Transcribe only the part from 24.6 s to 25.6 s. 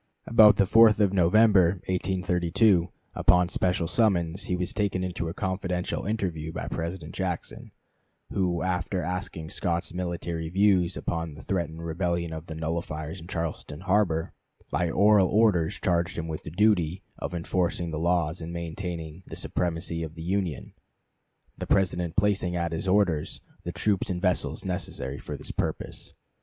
necessary for this